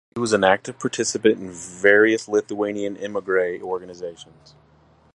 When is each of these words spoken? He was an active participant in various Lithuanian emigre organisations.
He 0.15 0.19
was 0.19 0.33
an 0.33 0.43
active 0.43 0.79
participant 0.79 1.37
in 1.39 1.51
various 1.51 2.27
Lithuanian 2.27 2.97
emigre 2.97 3.61
organisations. 3.61 4.55